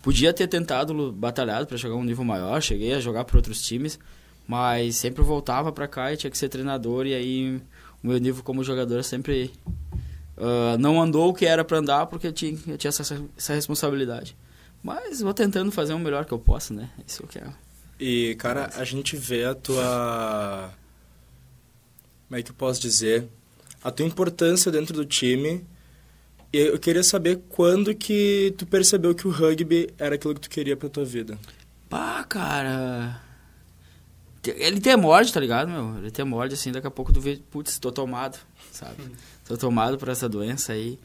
[0.00, 3.60] podia ter tentado batalhado para chegar a um nível maior, cheguei a jogar para outros
[3.60, 3.98] times,
[4.46, 7.60] mas sempre voltava para cá e tinha que ser treinador e aí
[8.04, 9.50] o meu nível como jogador sempre
[10.36, 13.52] uh, não andou o que era para andar porque eu tinha, eu tinha essa, essa
[13.52, 14.36] responsabilidade.
[14.80, 16.88] Mas vou tentando fazer o melhor que eu posso, né?
[17.04, 17.48] Isso que é.
[17.98, 20.72] E, cara, a gente vê a tua.
[22.28, 23.28] Como é que eu posso dizer?
[23.82, 25.64] A tua importância dentro do time.
[26.52, 30.50] E eu queria saber quando que tu percebeu que o rugby era aquilo que tu
[30.50, 31.38] queria pra tua vida.
[31.88, 33.20] Pá, cara.
[34.44, 35.98] Ele tem morde, tá ligado, meu?
[35.98, 38.38] Ele tem morde, assim, daqui a pouco tu vê, putz, tô tomado,
[38.70, 38.96] sabe?
[39.44, 40.98] tô tomado por essa doença aí.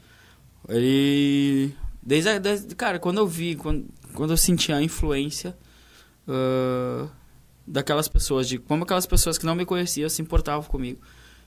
[0.68, 1.76] Ele.
[2.02, 5.56] Desde, desde cara, quando eu vi, quando, quando eu senti a influência
[6.28, 7.10] uh,
[7.66, 11.00] daquelas pessoas, de como aquelas pessoas que não me conheciam se importavam comigo.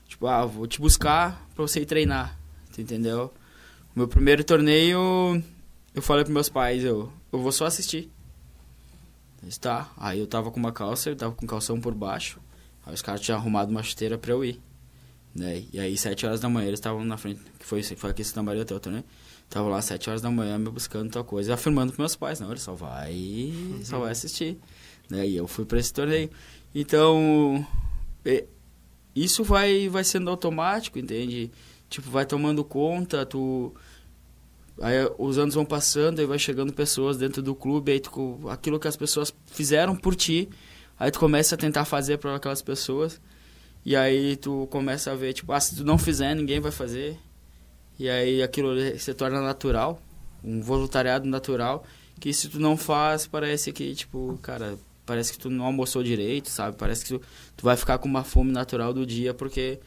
[0.07, 2.37] Tipo, ah, vou te buscar pra você ir treinar,
[2.77, 3.33] entendeu?
[3.95, 5.41] O meu primeiro torneio,
[5.93, 8.11] eu falei pros meus pais, eu, eu vou só assistir.
[9.47, 9.91] Está.
[9.97, 12.39] Aí eu tava com uma calça, eu tava com calção por baixo.
[12.85, 14.59] Aí os caras tinham arrumado uma chuteira pra eu ir.
[15.35, 15.65] Né?
[15.73, 18.25] E aí, sete horas da manhã, eles estavam na frente, que foi, foi aqui em
[18.25, 19.03] Santa Maria Teuta, né?
[19.49, 22.49] Tava lá sete horas da manhã me buscando tal coisa, afirmando pros meus pais, não,
[22.49, 23.51] ele só vai,
[23.83, 24.57] só vai assistir.
[25.09, 25.27] Né?
[25.27, 26.29] E eu fui para esse torneio.
[26.73, 27.65] Então,
[29.15, 31.49] isso vai, vai sendo automático, entende?
[31.89, 33.73] Tipo, vai tomando conta, tu...
[34.81, 38.77] Aí os anos vão passando, e vai chegando pessoas dentro do clube, aí tu, aquilo
[38.77, 40.49] que as pessoas fizeram por ti,
[40.99, 43.21] aí tu começa a tentar fazer para aquelas pessoas.
[43.85, 47.17] E aí tu começa a ver, tipo, ah, se tu não fizer, ninguém vai fazer.
[47.97, 50.01] E aí aquilo se torna natural,
[50.43, 51.85] um voluntariado natural,
[52.19, 56.49] que se tu não faz, parece que, tipo, cara, parece que tu não almoçou direito,
[56.49, 56.77] sabe?
[56.77, 57.21] Parece que tu,
[57.55, 59.79] tu vai ficar com uma fome natural do dia, porque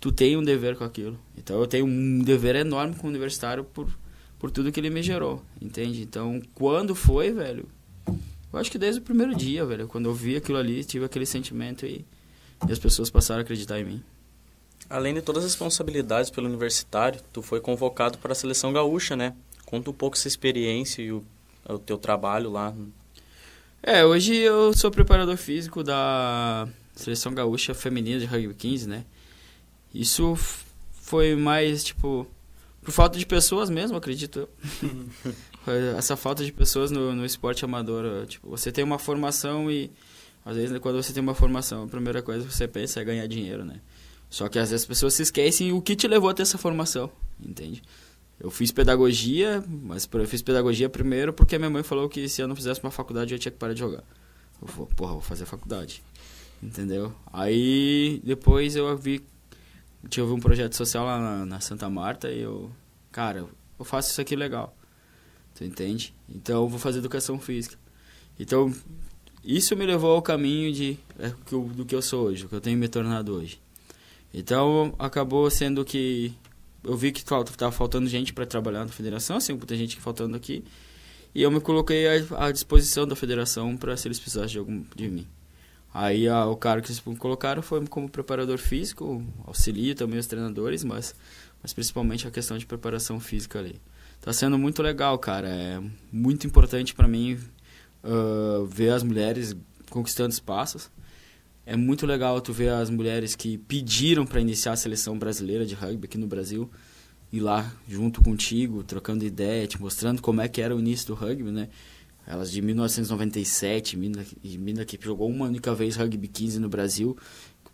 [0.00, 1.18] tu tem um dever com aquilo.
[1.36, 3.88] Então eu tenho um dever enorme com o universitário por,
[4.38, 6.02] por tudo que ele me gerou, entende?
[6.02, 7.68] Então, quando foi, velho?
[8.52, 9.86] Eu acho que desde o primeiro dia, velho.
[9.86, 12.04] Quando eu vi aquilo ali, tive aquele sentimento e,
[12.68, 14.02] e as pessoas passaram a acreditar em mim.
[14.88, 19.34] Além de todas as responsabilidades pelo universitário, tu foi convocado para a seleção gaúcha, né?
[19.64, 21.24] Conta um pouco essa experiência e o,
[21.68, 22.74] o teu trabalho lá.
[23.82, 29.06] É, hoje eu sou preparador físico da seleção gaúcha feminina de rugby 15, né?
[29.94, 30.36] Isso
[30.92, 32.26] foi mais, tipo,
[32.82, 34.46] por falta de pessoas mesmo, acredito
[35.96, 38.26] Essa falta de pessoas no, no esporte amador.
[38.26, 39.90] Tipo, você tem uma formação e,
[40.44, 43.26] às vezes, quando você tem uma formação, a primeira coisa que você pensa é ganhar
[43.26, 43.80] dinheiro, né?
[44.28, 46.56] Só que às vezes as pessoas se esquecem o que te levou a ter essa
[46.56, 47.10] formação,
[47.42, 47.82] entende?
[48.40, 52.48] Eu fiz pedagogia, mas eu fiz pedagogia primeiro porque minha mãe falou que se eu
[52.48, 54.02] não fizesse uma faculdade eu tinha que parar de jogar.
[54.62, 56.02] Eu vou, porra, vou fazer faculdade.
[56.62, 57.12] Entendeu?
[57.32, 59.22] Aí depois eu vi.
[60.08, 62.70] Tive um projeto social lá na, na Santa Marta e eu.
[63.12, 63.46] Cara,
[63.78, 64.74] eu faço isso aqui legal.
[65.54, 66.14] Tu entende?
[66.28, 67.76] Então eu vou fazer educação física.
[68.38, 68.72] Então,
[69.44, 72.60] isso me levou ao caminho de, é, do que eu sou hoje, o que eu
[72.60, 73.60] tenho me tornado hoje.
[74.32, 76.32] Então acabou sendo que
[76.82, 80.64] eu vi que estava faltando gente para trabalhar na federação, assim, muita gente faltando aqui.
[81.34, 84.84] E eu me coloquei à, à disposição da federação para se eles precisassem de algum
[84.94, 85.26] de mim.
[85.92, 90.84] Aí a, o cara que eles colocaram foi como preparador físico, auxilio também os treinadores,
[90.84, 91.14] mas,
[91.62, 93.80] mas principalmente a questão de preparação física ali.
[94.20, 95.48] Tá sendo muito legal, cara.
[95.48, 95.80] É
[96.12, 97.38] muito importante para mim
[98.04, 99.56] uh, ver as mulheres
[99.88, 100.90] conquistando espaços.
[101.64, 105.74] É muito legal tu ver as mulheres que pediram para iniciar a seleção brasileira de
[105.74, 106.70] rugby aqui no Brasil
[107.32, 111.14] ir lá junto contigo, trocando ideia, te mostrando como é que era o início do
[111.14, 111.68] rugby, né?
[112.26, 117.16] Elas de 1997, mina, mina que jogou uma única vez rugby 15 no Brasil,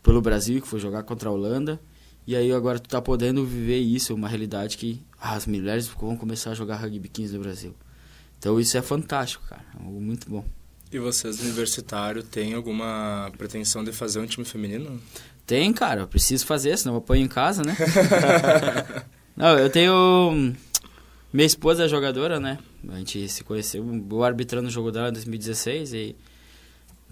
[0.03, 1.81] pelo Brasil, que foi jogar contra a Holanda.
[2.27, 6.17] E aí agora tu tá podendo viver isso, uma realidade que ah, as mulheres vão
[6.17, 7.75] começar a jogar rugby 15 no Brasil.
[8.39, 9.65] Então isso é fantástico, cara.
[9.79, 10.45] É algo muito bom.
[10.91, 15.01] E vocês, universitário, têm alguma pretensão de fazer um time feminino?
[15.45, 16.03] Tem, cara.
[16.03, 17.77] Eu preciso fazer, senão eu apanho em casa, né?
[19.37, 20.55] Não, eu tenho...
[21.33, 22.59] Minha esposa é jogadora, né?
[22.89, 26.17] A gente se conheceu, eu arbitrando o jogo dela em 2016 e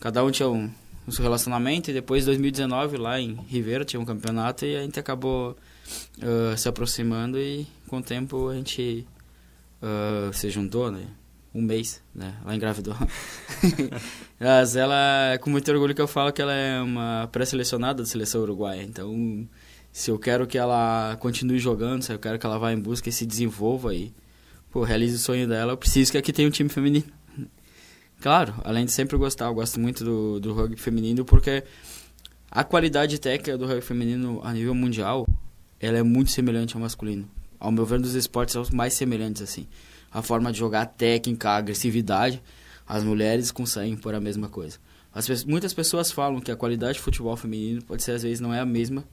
[0.00, 0.70] cada um tinha um,
[1.06, 1.90] um seu relacionamento.
[1.90, 5.56] E depois, em 2019, lá em Ribeira, tinha um campeonato e a gente acabou
[6.18, 9.04] uh, se aproximando e com o tempo a gente
[9.82, 11.06] uh, se juntou, né?
[11.54, 12.34] Um mês, né?
[12.42, 12.96] Ela engravidou.
[14.40, 18.08] Mas ela, é com muito orgulho que eu falo que ela é uma pré-selecionada da
[18.08, 18.82] seleção uruguaia.
[18.82, 19.48] Então,
[19.92, 23.08] se eu quero que ela continue jogando, se eu quero que ela vá em busca
[23.08, 24.12] e se desenvolva e
[24.70, 27.06] pô, realize o sonho dela, eu preciso que aqui tenha um time feminino.
[28.20, 31.62] Claro, além de sempre gostar, eu gosto muito do, do rugby feminino porque
[32.50, 35.24] a qualidade técnica do rugby feminino a nível mundial,
[35.78, 37.28] ela é muito semelhante ao masculino.
[37.60, 39.68] Ao meu ver, dos esportes são os mais semelhantes, assim
[40.14, 42.40] a forma de jogar, a técnica, a agressividade,
[42.86, 44.78] as mulheres conseguem por a mesma coisa.
[45.12, 48.54] As, muitas pessoas falam que a qualidade de futebol feminino pode ser, às vezes, não
[48.54, 49.04] é a mesma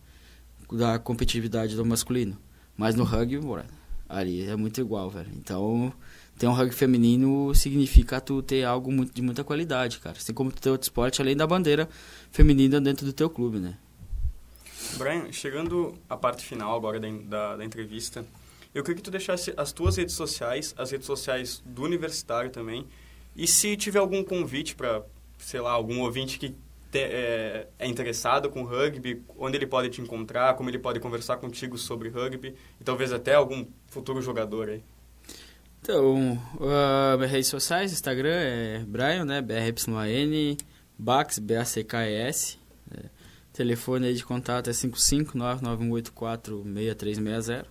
[0.72, 2.38] da competitividade do masculino.
[2.78, 3.66] Mas no rugby, bora,
[4.08, 5.32] ali é muito igual, velho.
[5.36, 5.92] Então,
[6.38, 10.18] ter um rugby feminino significa tu ter algo muito, de muita qualidade, cara.
[10.18, 11.90] Assim como tu ter outro esporte, além da bandeira
[12.32, 13.76] feminina dentro do teu clube, né?
[14.98, 18.26] Brian, chegando à parte final agora da, da, da entrevista,
[18.74, 22.88] eu queria que tu deixasse as tuas redes sociais, as redes sociais do universitário também,
[23.36, 25.04] e se tiver algum convite para,
[25.38, 26.56] sei lá, algum ouvinte que
[26.92, 31.38] te, é, é, interessado com rugby, onde ele pode te encontrar, como ele pode conversar
[31.38, 34.84] contigo sobre rugby, e talvez até algum futuro jogador aí.
[35.82, 40.56] Então, uh, minhas redes sociais, Instagram é Brian, né, BRYN,
[40.98, 42.58] Bax, B-A-C-K-E-S.
[42.96, 43.10] É,
[43.52, 47.66] telefone aí de contato é 55991846360.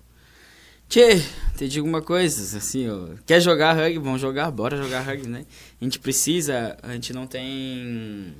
[0.90, 1.22] Tchê,
[1.56, 4.00] te digo uma coisa, assim, ó, quer jogar rugby?
[4.00, 5.46] Vamos jogar, bora jogar rugby, né?
[5.80, 8.34] A gente precisa, a gente não tem...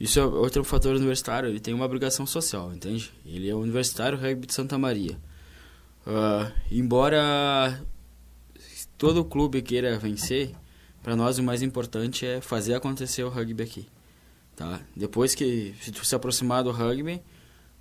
[0.00, 3.12] Isso é outro fator universitário, ele tem uma obrigação social, entende?
[3.26, 5.18] Ele é universitário rugby de Santa Maria.
[6.06, 7.84] Uh, embora
[8.96, 10.54] todo clube queira vencer,
[11.02, 13.86] para nós o mais importante é fazer acontecer o rugby aqui,
[14.56, 14.80] tá?
[14.96, 17.20] Depois que se tu se aproximar do rugby,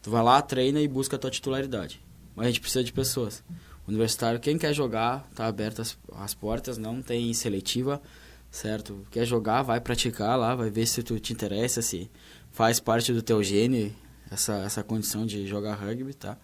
[0.01, 2.01] tu vai lá, treina e busca a tua titularidade.
[2.35, 3.43] Mas a gente precisa de pessoas.
[3.87, 8.01] Universitário, quem quer jogar, tá aberto as, as portas, não tem seletiva,
[8.49, 9.05] certo?
[9.11, 12.09] Quer jogar, vai praticar lá, vai ver se tu te interessa, se
[12.51, 13.95] faz parte do teu gene
[14.29, 16.37] essa, essa condição de jogar rugby, tá?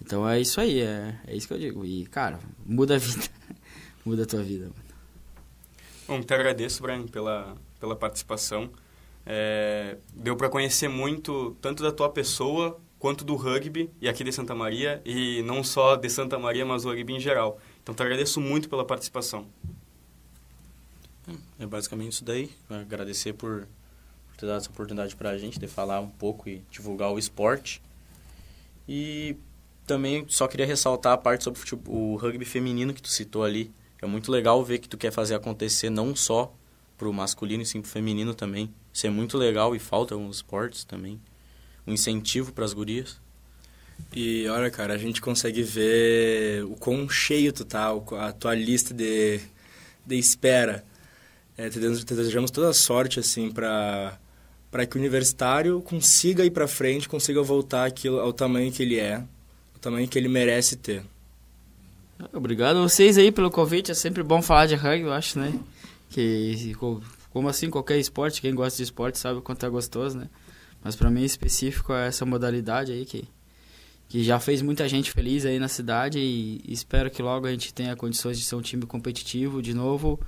[0.00, 1.84] Então é isso aí, é, é isso que eu digo.
[1.84, 3.28] E, cara, muda a vida.
[4.04, 4.64] muda a tua vida.
[4.64, 4.92] Mano.
[6.08, 8.70] Bom, te agradeço, Brian, pela, pela participação.
[9.24, 14.30] É, deu para conhecer muito, tanto da tua pessoa, quanto do rugby, e aqui de
[14.30, 17.58] Santa Maria, e não só de Santa Maria, mas o rugby em geral.
[17.82, 19.44] Então, te agradeço muito pela participação.
[21.58, 22.48] É basicamente isso daí.
[22.70, 23.66] Agradecer por,
[24.28, 27.18] por ter dado essa oportunidade para a gente de falar um pouco e divulgar o
[27.18, 27.82] esporte.
[28.88, 29.34] E
[29.84, 33.72] também só queria ressaltar a parte sobre o rugby feminino que tu citou ali.
[34.00, 36.54] É muito legal ver que tu quer fazer acontecer não só
[36.96, 38.72] pro masculino e sim pro feminino também.
[38.92, 41.20] Isso é muito legal e falta alguns esportes também.
[41.86, 43.20] Um incentivo para as gurias.
[44.14, 48.92] E olha, cara, a gente consegue ver o quão cheio tu tá, a tua lista
[48.92, 49.40] de,
[50.06, 50.84] de espera.
[51.56, 54.18] É, te desejamos toda a sorte, assim, para
[54.70, 58.98] para que o universitário consiga ir para frente, consiga voltar aquilo ao tamanho que ele
[58.98, 59.22] é,
[59.76, 61.04] o tamanho que ele merece ter.
[62.32, 63.90] Obrigado a vocês aí pelo convite.
[63.90, 65.52] É sempre bom falar de rugby, eu acho, né?
[66.08, 66.74] Que,
[67.30, 70.28] como assim, qualquer esporte, quem gosta de esporte sabe o quanto é gostoso, né?
[70.82, 73.28] Mas para mim, específico, é essa modalidade aí que,
[74.08, 77.72] que já fez muita gente feliz aí na cidade e espero que logo a gente
[77.72, 80.18] tenha condições de ser um time competitivo de novo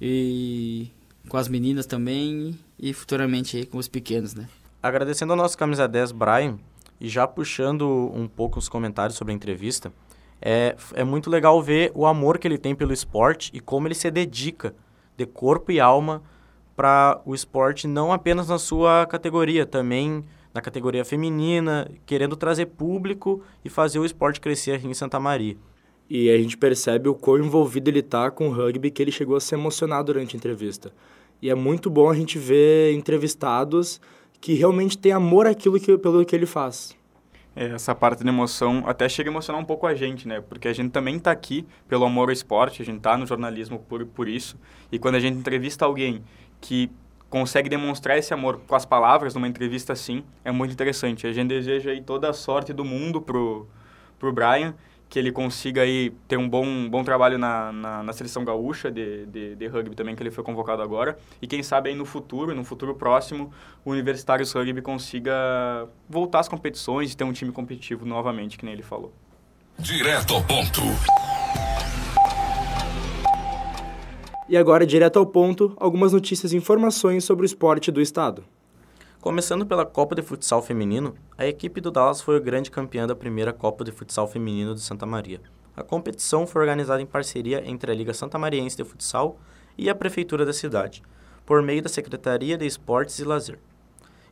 [0.00, 0.88] e
[1.28, 4.48] com as meninas também e futuramente aí com os pequenos, né?
[4.82, 6.58] Agradecendo ao nosso camisa 10, Brian,
[7.00, 9.92] e já puxando um pouco os comentários sobre a entrevista,
[10.40, 13.94] é, é muito legal ver o amor que ele tem pelo esporte e como ele
[13.94, 14.74] se dedica
[15.16, 16.20] de corpo e alma
[16.76, 23.42] para o esporte, não apenas na sua categoria, também na categoria feminina, querendo trazer público
[23.64, 25.56] e fazer o esporte crescer aqui em Santa Maria.
[26.08, 29.36] E a gente percebe o quão envolvido ele está com o rugby que ele chegou
[29.36, 30.92] a se emocionar durante a entrevista.
[31.40, 34.00] E é muito bom a gente ver entrevistados
[34.40, 36.94] que realmente têm amor àquilo que, pelo que ele faz.
[37.54, 40.40] É, essa parte da emoção até chega a emocionar um pouco a gente, né?
[40.40, 43.78] Porque a gente também está aqui pelo amor ao esporte, a gente está no jornalismo
[43.78, 44.58] por, por isso.
[44.90, 46.22] E quando a gente entrevista alguém
[46.62, 46.90] que
[47.28, 51.26] consegue demonstrar esse amor com as palavras numa entrevista assim, é muito interessante.
[51.26, 53.66] A gente deseja aí toda a sorte do mundo pro,
[54.18, 54.74] pro Brian
[55.08, 59.26] que ele consiga aí ter um bom, bom trabalho na, na, na seleção gaúcha de,
[59.26, 61.18] de, de, rugby também, que ele foi convocado agora.
[61.42, 63.52] E quem sabe aí no futuro, no futuro próximo,
[63.84, 68.72] o Universitários Rugby consiga voltar às competições e ter um time competitivo novamente, que nem
[68.72, 69.12] ele falou.
[69.78, 70.80] Direto ao ponto.
[74.52, 78.44] E agora, direto ao ponto, algumas notícias e informações sobre o esporte do estado.
[79.18, 83.14] Começando pela Copa de Futsal Feminino, a equipe do Dallas foi o grande campeã da
[83.14, 85.40] primeira Copa de Futsal Feminino de Santa Maria.
[85.74, 89.38] A competição foi organizada em parceria entre a Liga Santa Mariense de Futsal
[89.78, 91.02] e a Prefeitura da cidade,
[91.46, 93.58] por meio da Secretaria de Esportes e Lazer,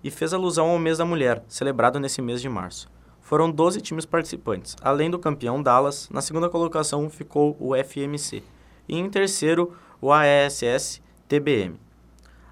[0.04, 2.90] e fez alusão ao mês da mulher, celebrado nesse mês de março.
[3.22, 4.76] Foram 12 times participantes.
[4.82, 8.42] Além do campeão Dallas, na segunda colocação ficou o FMC,
[8.86, 11.74] e em terceiro o AESS TBM.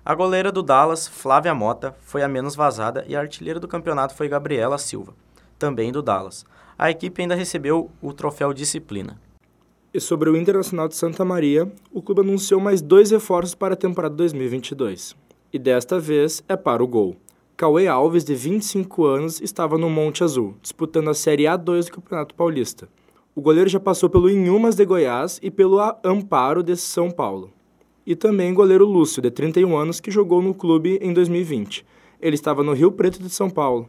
[0.05, 4.14] A goleira do Dallas, Flávia Mota, foi a menos vazada e a artilheira do campeonato
[4.14, 5.14] foi Gabriela Silva,
[5.59, 6.44] também do Dallas.
[6.78, 9.18] A equipe ainda recebeu o troféu Disciplina.
[9.92, 13.76] E sobre o Internacional de Santa Maria, o clube anunciou mais dois reforços para a
[13.76, 15.16] temporada 2022.
[15.51, 17.16] E desta vez é para o gol.
[17.57, 22.34] Cauê Alves, de 25 anos, estava no Monte Azul, disputando a Série A2 do Campeonato
[22.34, 22.88] Paulista.
[23.39, 27.53] O goleiro já passou pelo Inhumas de Goiás e pelo Amparo de São Paulo.
[28.05, 31.86] E também goleiro Lúcio, de 31 anos, que jogou no clube em 2020.
[32.20, 33.89] Ele estava no Rio Preto de São Paulo.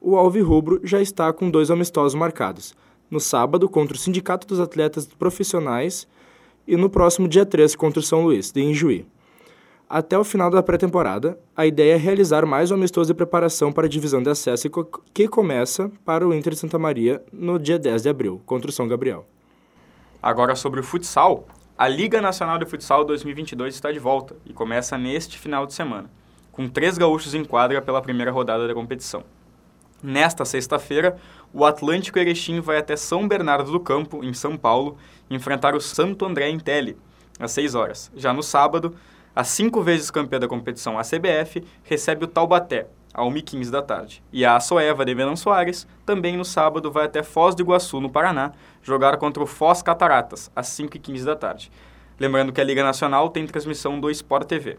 [0.00, 2.74] O Alvirrubro já está com dois amistosos marcados,
[3.08, 6.08] no sábado contra o Sindicato dos Atletas Profissionais
[6.66, 9.06] e no próximo dia 3 contra o São Luís, de Injuí.
[9.92, 13.86] Até o final da pré-temporada, a ideia é realizar mais um amistoso de preparação para
[13.86, 14.70] a divisão de acesso
[15.12, 18.72] que começa para o Inter de Santa Maria no dia 10 de abril, contra o
[18.72, 19.26] São Gabriel.
[20.22, 21.44] Agora sobre o futsal,
[21.76, 26.08] a Liga Nacional de Futsal 2022 está de volta e começa neste final de semana,
[26.52, 29.24] com três gaúchos em quadra pela primeira rodada da competição.
[30.00, 31.16] Nesta sexta-feira,
[31.52, 34.96] o Atlântico Erechim vai até São Bernardo do Campo, em São Paulo,
[35.28, 36.96] enfrentar o Santo André em Tele,
[37.40, 38.12] às 6 horas.
[38.14, 38.94] Já no sábado,
[39.34, 44.22] a cinco vezes campeã da competição, a CBF, recebe o Taubaté, às 1h15 da tarde.
[44.32, 48.10] E a Soeva de Venan Soares, também no sábado, vai até Foz do Iguaçu, no
[48.10, 48.52] Paraná,
[48.82, 51.70] jogar contra o Foz Cataratas, às 5h15 da tarde.
[52.18, 54.78] Lembrando que a Liga Nacional tem transmissão do Sport TV.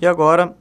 [0.00, 0.54] E agora,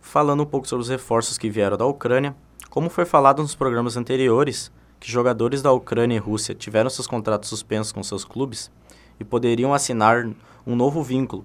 [0.00, 2.34] falando um pouco sobre os reforços que vieram da Ucrânia,
[2.70, 7.48] como foi falado nos programas anteriores, que jogadores da Ucrânia e Rússia tiveram seus contratos
[7.48, 8.70] suspensos com seus clubes
[9.18, 10.24] e poderiam assinar
[10.66, 11.44] um novo vínculo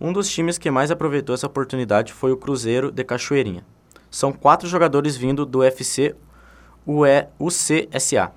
[0.00, 3.64] um dos times que mais aproveitou essa oportunidade foi o Cruzeiro de Cachoeirinha.
[4.10, 6.14] São quatro jogadores vindo do FC
[6.86, 8.30] UE, UCSA.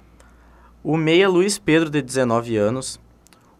[0.83, 2.99] O meia Luiz Pedro, de 19 anos.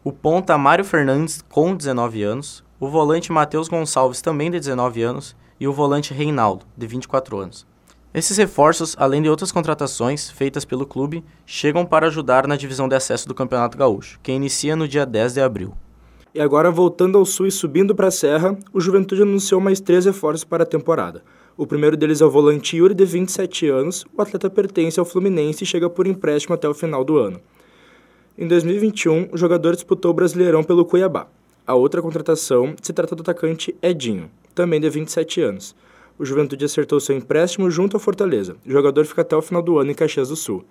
[0.03, 2.63] O ponta Mário Fernandes, com 19 anos.
[2.79, 5.35] O volante Matheus Gonçalves, também de 19 anos.
[5.59, 7.67] E o volante Reinaldo, de 24 anos.
[8.13, 12.95] Esses reforços, além de outras contratações feitas pelo clube, chegam para ajudar na divisão de
[12.95, 15.75] acesso do Campeonato Gaúcho, que inicia no dia 10 de abril.
[16.33, 20.05] E agora, voltando ao sul e subindo para a Serra, o Juventude anunciou mais três
[20.05, 21.23] reforços para a temporada.
[21.57, 24.05] O primeiro deles é o volante Yuri, de 27 anos.
[24.15, 27.41] O atleta pertence ao Fluminense e chega por empréstimo até o final do ano.
[28.37, 31.27] Em 2021, o jogador disputou o Brasileirão pelo Cuiabá.
[31.65, 35.75] A outra contratação se trata do atacante Edinho, também de 27 anos.
[36.17, 38.55] O Juventude acertou seu empréstimo junto ao Fortaleza.
[38.65, 40.63] O jogador fica até o final do ano em Caxias do Sul.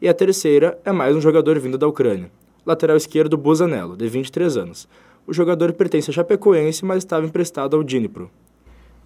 [0.00, 2.30] E a terceira é mais um jogador vindo da Ucrânia
[2.64, 4.88] lateral esquerdo Busanello, de 23 anos.
[5.26, 8.30] O jogador pertence a Chapecoense, mas estava emprestado ao Dnipro.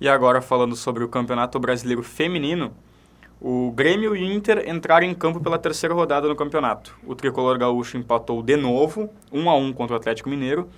[0.00, 2.72] E agora falando sobre o Campeonato Brasileiro Feminino,
[3.40, 6.96] o Grêmio e o Inter entraram em campo pela terceira rodada no campeonato.
[7.06, 10.68] O tricolor gaúcho empatou de novo, 1 a 1 contra o Atlético Mineiro,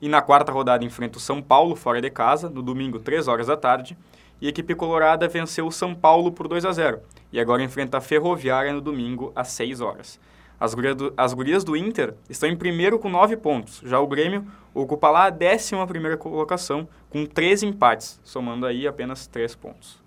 [0.00, 3.48] e na quarta rodada enfrenta o São Paulo fora de casa, no domingo, 3 horas
[3.48, 3.96] da tarde,
[4.40, 7.00] e a equipe colorada venceu o São Paulo por 2 a 0
[7.32, 10.18] e agora enfrenta a Ferroviária no domingo às 6 horas.
[10.60, 13.80] As gurias, do, as gurias do Inter estão em primeiro com nove pontos.
[13.84, 19.26] Já o Grêmio ocupa lá a décima primeira colocação com três empates, somando aí apenas
[19.26, 19.98] três pontos.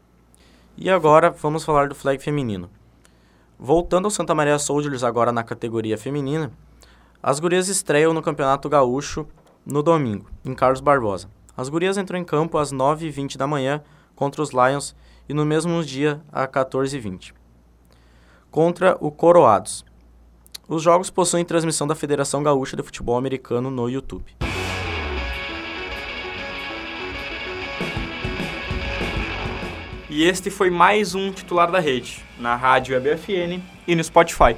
[0.78, 2.70] E agora vamos falar do flag feminino.
[3.58, 6.52] Voltando ao Santa Maria Soldiers agora na categoria feminina,
[7.22, 9.28] as gurias estreiam no Campeonato Gaúcho
[9.66, 11.30] no domingo, em Carlos Barbosa.
[11.58, 13.82] As gurias entram em campo às 9h20 da manhã
[14.16, 14.96] contra os Lions
[15.28, 17.34] e no mesmo dia às 14h20
[18.54, 19.84] contra o Coroados.
[20.68, 24.34] Os jogos possuem transmissão da Federação Gaúcha de Futebol Americano no YouTube.
[30.10, 34.56] E este foi mais um titular da rede, na rádio EBFN e no Spotify.